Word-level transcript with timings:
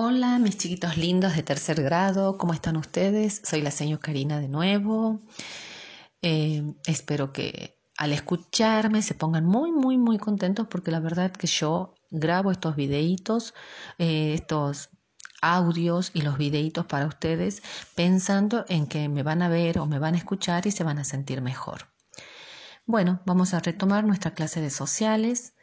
Hola, 0.00 0.38
mis 0.38 0.56
chiquitos 0.56 0.96
lindos 0.96 1.34
de 1.34 1.42
tercer 1.42 1.82
grado, 1.82 2.38
¿cómo 2.38 2.54
están 2.54 2.76
ustedes? 2.76 3.42
Soy 3.42 3.62
la 3.62 3.72
señora 3.72 4.00
Karina 4.00 4.38
de 4.38 4.46
nuevo. 4.46 5.22
Eh, 6.22 6.62
espero 6.86 7.32
que 7.32 7.80
al 7.96 8.12
escucharme 8.12 9.02
se 9.02 9.14
pongan 9.14 9.44
muy, 9.44 9.72
muy, 9.72 9.98
muy 9.98 10.18
contentos 10.18 10.68
porque 10.70 10.92
la 10.92 11.00
verdad 11.00 11.32
que 11.32 11.48
yo 11.48 11.96
grabo 12.12 12.52
estos 12.52 12.76
videitos, 12.76 13.54
eh, 13.98 14.34
estos 14.34 14.90
audios 15.42 16.12
y 16.14 16.22
los 16.22 16.38
videitos 16.38 16.86
para 16.86 17.06
ustedes 17.06 17.60
pensando 17.96 18.64
en 18.68 18.86
que 18.86 19.08
me 19.08 19.24
van 19.24 19.42
a 19.42 19.48
ver 19.48 19.80
o 19.80 19.86
me 19.86 19.98
van 19.98 20.14
a 20.14 20.18
escuchar 20.18 20.68
y 20.68 20.70
se 20.70 20.84
van 20.84 21.00
a 21.00 21.04
sentir 21.04 21.42
mejor. 21.42 21.88
Bueno, 22.86 23.20
vamos 23.26 23.52
a 23.52 23.58
retomar 23.58 24.04
nuestra 24.04 24.30
clase 24.32 24.60
de 24.60 24.70
sociales. 24.70 25.54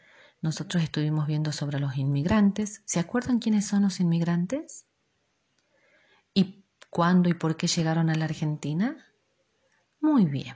Nosotros 0.46 0.84
estuvimos 0.84 1.26
viendo 1.26 1.52
sobre 1.52 1.80
los 1.80 1.98
inmigrantes. 1.98 2.84
¿Se 2.86 3.00
acuerdan 3.00 3.40
quiénes 3.40 3.66
son 3.66 3.82
los 3.82 4.00
inmigrantes? 4.00 4.86
¿Y 6.36 6.64
cuándo 6.92 7.30
y 7.30 7.34
por 7.34 7.58
qué 7.58 7.66
llegaron 7.66 8.12
a 8.12 8.14
la 8.14 8.26
Argentina? 8.26 8.96
Muy 10.00 10.26
bien. 10.26 10.56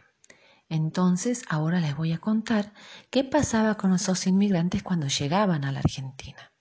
Entonces, 0.69 1.41
ahora 1.49 1.79
les 1.79 1.97
voy 1.97 2.11
a 2.11 2.19
contar 2.19 2.71
qué 3.09 3.23
pasaba 3.23 3.77
con 3.77 3.91
esos 3.95 4.27
inmigrantes 4.27 4.83
cuando 4.83 5.07
llegaban 5.07 5.65
a 5.65 5.71
la 5.71 5.79
Argentina. 5.79 6.51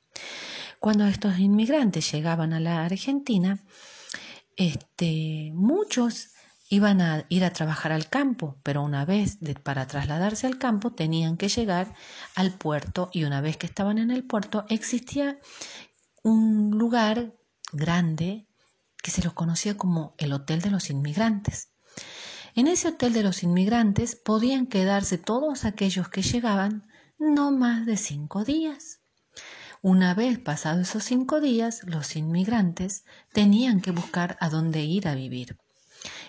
Cuando 0.80 1.04
estos 1.04 1.38
inmigrantes 1.38 2.10
llegaban 2.10 2.54
a 2.54 2.60
la 2.60 2.86
Argentina, 2.86 3.62
este, 4.56 5.50
muchos 5.52 6.30
Iban 6.70 7.00
a 7.00 7.24
ir 7.28 7.44
a 7.44 7.52
trabajar 7.52 7.92
al 7.92 8.08
campo, 8.08 8.58
pero 8.62 8.82
una 8.82 9.04
vez 9.04 9.38
para 9.62 9.86
trasladarse 9.86 10.46
al 10.46 10.58
campo 10.58 10.92
tenían 10.92 11.36
que 11.36 11.48
llegar 11.48 11.94
al 12.34 12.52
puerto 12.52 13.08
y 13.12 13.24
una 13.24 13.40
vez 13.40 13.56
que 13.56 13.66
estaban 13.66 13.98
en 13.98 14.10
el 14.10 14.24
puerto 14.24 14.66
existía 14.68 15.38
un 16.22 16.72
lugar 16.72 17.34
grande 17.72 18.46
que 19.02 19.10
se 19.10 19.22
lo 19.22 19.34
conocía 19.34 19.76
como 19.76 20.14
el 20.18 20.32
Hotel 20.32 20.60
de 20.60 20.70
los 20.70 20.90
Inmigrantes. 20.90 21.70
En 22.54 22.66
ese 22.66 22.88
Hotel 22.88 23.12
de 23.12 23.22
los 23.22 23.42
Inmigrantes 23.42 24.16
podían 24.16 24.66
quedarse 24.66 25.16
todos 25.16 25.64
aquellos 25.64 26.08
que 26.08 26.22
llegaban 26.22 26.86
no 27.18 27.50
más 27.50 27.86
de 27.86 27.96
cinco 27.96 28.44
días. 28.44 29.00
Una 29.80 30.12
vez 30.12 30.38
pasados 30.38 30.88
esos 30.88 31.04
cinco 31.04 31.40
días, 31.40 31.82
los 31.84 32.16
inmigrantes 32.16 33.04
tenían 33.32 33.80
que 33.80 33.92
buscar 33.92 34.36
a 34.40 34.48
dónde 34.48 34.82
ir 34.82 35.06
a 35.06 35.14
vivir. 35.14 35.56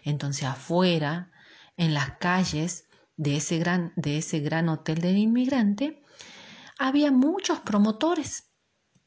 Entonces 0.03 0.44
afuera, 0.44 1.31
en 1.78 1.94
las 1.94 2.17
calles 2.17 2.86
de 3.17 3.38
ese 3.38 3.59
gran, 3.59 3.94
de 3.95 4.17
ese 4.17 4.39
gran 4.39 4.70
hotel 4.70 5.02
del 5.02 5.17
inmigrante, 5.17 6.03
había 6.78 7.12
muchos 7.12 7.59
promotores. 7.59 8.52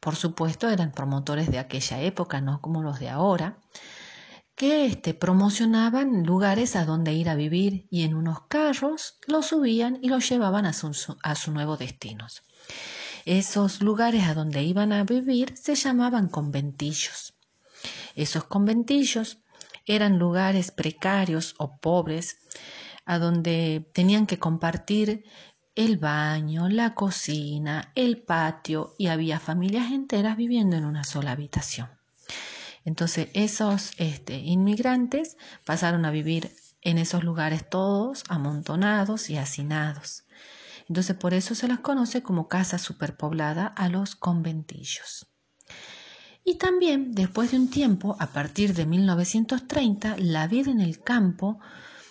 Por 0.01 0.17
supuesto, 0.17 0.69
eran 0.69 0.93
promotores 0.93 1.51
de 1.51 1.59
aquella 1.59 2.01
época, 2.01 2.41
no 2.41 2.61
como 2.61 2.83
los 2.83 2.99
de 3.01 3.09
ahora, 3.09 3.59
que 4.55 4.87
este, 4.87 5.15
promocionaban 5.15 6.25
lugares 6.25 6.77
a 6.77 6.85
donde 6.85 7.15
ir 7.15 7.29
a 7.29 7.35
vivir 7.35 7.87
y 7.91 8.03
en 8.03 8.15
unos 8.15 8.43
carros 8.49 9.19
los 9.27 9.47
subían 9.47 9.99
y 10.03 10.09
los 10.09 10.29
llevaban 10.29 10.67
a 10.67 10.73
su, 10.73 11.17
a 11.23 11.35
su 11.35 11.53
nuevo 11.53 11.77
destino. 11.77 12.27
Esos 13.25 13.81
lugares 13.81 14.25
a 14.25 14.35
donde 14.35 14.63
iban 14.63 14.93
a 14.93 15.05
vivir 15.05 15.57
se 15.57 15.75
llamaban 15.75 16.29
conventillos. 16.29 17.35
Esos 18.15 18.45
conventillos 18.45 19.42
eran 19.87 20.19
lugares 20.19 20.71
precarios 20.71 21.55
o 21.59 21.77
pobres 21.77 22.39
a 23.05 23.19
donde 23.19 23.89
tenían 23.93 24.27
que 24.27 24.39
compartir 24.39 25.25
el 25.75 25.97
baño, 25.97 26.69
la 26.69 26.95
cocina, 26.95 27.93
el 27.95 28.23
patio 28.23 28.95
y 28.99 29.07
había 29.07 29.41
familias 29.41 29.91
enteras 29.91 30.37
viviendo 30.37 30.77
en 30.77 30.85
una 30.85 31.05
sola 31.05 31.33
habitación. 31.33 31.89
Entonces 32.85 33.29
esos 33.33 33.93
este, 33.97 34.39
inmigrantes 34.39 35.37
pasaron 35.65 36.05
a 36.05 36.11
vivir 36.11 36.55
en 36.83 36.99
esos 36.99 37.23
lugares 37.23 37.69
todos 37.69 38.25
amontonados 38.29 39.31
y 39.31 39.39
hacinados. 39.39 40.25
Entonces 40.89 41.17
por 41.17 41.33
eso 41.33 41.55
se 41.55 41.69
las 41.69 41.79
conoce 41.79 42.23
como 42.23 42.49
casa 42.49 42.79
superpoblada 42.79 43.67
a 43.67 43.89
los 43.89 44.17
conventillos. 44.17 45.27
Y 46.45 46.57
también, 46.59 47.15
después 47.15 47.51
de 47.53 47.57
un 47.57 47.71
tiempo, 47.71 48.17
a 48.19 48.29
partir 48.33 48.75
de 48.75 48.87
1930, 48.87 50.17
la 50.19 50.47
vida 50.49 50.71
en 50.71 50.81
el 50.81 51.01
campo, 51.01 51.61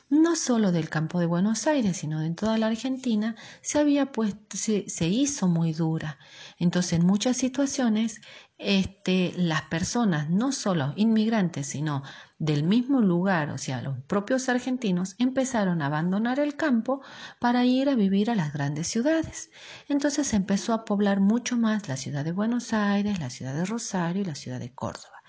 no 0.09 0.35
solo 0.35 0.71
del 0.71 0.89
campo 0.89 1.19
de 1.19 1.25
Buenos 1.25 1.67
Aires, 1.67 1.97
sino 1.97 2.19
de 2.19 2.31
toda 2.31 2.57
la 2.57 2.67
Argentina, 2.67 3.35
se 3.61 3.79
había 3.79 4.11
puesto, 4.11 4.57
se, 4.57 4.89
se 4.89 5.07
hizo 5.07 5.47
muy 5.47 5.73
dura. 5.73 6.17
Entonces, 6.59 6.93
en 6.93 7.05
muchas 7.05 7.37
situaciones, 7.37 8.21
este, 8.61 9.33
las 9.35 9.63
personas, 9.63 10.29
no 10.29 10.51
solo 10.51 10.93
inmigrantes, 10.95 11.67
sino 11.67 12.03
del 12.37 12.63
mismo 12.63 13.01
lugar, 13.01 13.49
o 13.49 13.57
sea, 13.57 13.81
los 13.81 13.97
propios 14.07 14.49
argentinos, 14.49 15.15
empezaron 15.19 15.81
a 15.81 15.87
abandonar 15.87 16.39
el 16.39 16.55
campo 16.55 17.01
para 17.39 17.65
ir 17.65 17.89
a 17.89 17.95
vivir 17.95 18.29
a 18.31 18.35
las 18.35 18.53
grandes 18.53 18.87
ciudades. 18.87 19.49
Entonces 19.87 20.27
se 20.27 20.35
empezó 20.35 20.73
a 20.73 20.85
poblar 20.85 21.19
mucho 21.19 21.57
más 21.57 21.87
la 21.87 21.97
ciudad 21.97 22.23
de 22.23 22.31
Buenos 22.31 22.73
Aires, 22.73 23.19
la 23.19 23.29
ciudad 23.29 23.53
de 23.53 23.65
Rosario 23.65 24.21
y 24.21 24.25
la 24.25 24.35
ciudad 24.35 24.59
de 24.59 24.73
Córdoba. 24.73 25.21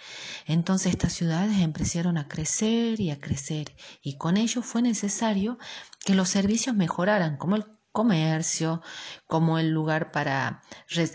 Entonces 0.47 0.93
estas 0.93 1.13
ciudades 1.13 1.59
empezaron 1.61 2.19
a 2.19 2.29
crecer 2.29 3.01
y 3.01 3.11
a 3.11 3.21
crecer 3.21 3.75
y 4.03 4.17
con 4.19 4.37
ello 4.37 4.63
fue 4.63 4.83
necesario 4.83 5.59
que 6.05 6.15
los 6.15 6.29
servicios 6.29 6.77
mejoraran, 6.77 7.37
como 7.37 7.57
el 7.57 7.65
comercio, 7.93 8.83
como 9.27 9.59
el 9.59 9.71
lugar 9.71 10.11
para, 10.13 10.63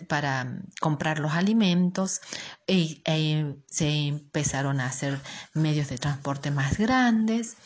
para 0.07 0.61
comprar 0.79 1.19
los 1.19 1.33
alimentos, 1.33 2.21
y, 2.67 3.01
e, 3.05 3.55
se 3.67 3.89
empezaron 4.07 4.79
a 4.79 4.87
hacer 4.87 5.19
medios 5.53 5.89
de 5.89 5.97
transporte 5.97 6.51
más 6.51 6.77
grandes. 6.77 7.57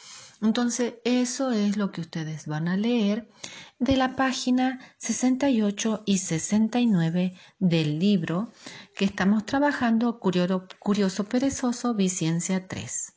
Entonces, 0.41 0.95
eso 1.03 1.51
es 1.51 1.77
lo 1.77 1.91
que 1.91 2.01
ustedes 2.01 2.47
van 2.47 2.67
a 2.67 2.75
leer 2.75 3.29
de 3.77 3.95
la 3.95 4.15
página 4.15 4.79
68 4.97 6.03
y 6.05 6.17
69 6.17 7.35
del 7.59 7.99
libro 7.99 8.51
que 8.95 9.05
estamos 9.05 9.45
trabajando, 9.45 10.19
Curioso, 10.19 10.67
Curioso 10.79 11.25
Perezoso, 11.25 11.93
Viciencia 11.93 12.67
3. 12.67 13.13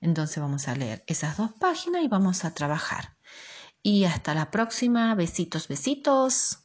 Entonces 0.00 0.38
vamos 0.38 0.66
a 0.68 0.74
leer 0.74 1.04
esas 1.06 1.36
dos 1.36 1.52
páginas 1.52 2.02
y 2.02 2.08
vamos 2.08 2.44
a 2.44 2.54
trabajar. 2.54 3.16
Y 3.84 4.04
hasta 4.04 4.34
la 4.34 4.50
próxima. 4.50 5.14
Besitos, 5.14 5.68
besitos. 5.68 6.61